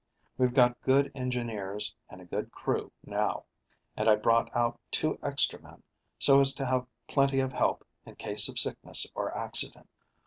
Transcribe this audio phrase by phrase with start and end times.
[0.35, 3.45] We've got good engineers, and a good crew, now,
[3.95, 5.83] and I brought out two extra men,
[6.17, 9.87] so as to have plenty of help in case of sickness or accident."